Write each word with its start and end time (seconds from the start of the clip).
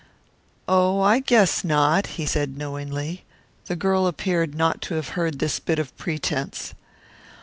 "Oh, 0.67 0.99
I 1.01 1.19
guess 1.19 1.63
not," 1.63 2.07
he 2.17 2.25
said 2.25 2.57
knowingly. 2.57 3.23
The 3.67 3.75
girl 3.75 4.07
appeared 4.07 4.55
not 4.55 4.81
to 4.81 4.95
have 4.95 5.09
heard 5.09 5.37
this 5.37 5.59
bit 5.59 5.77
of 5.77 5.95
pretense. 5.95 6.73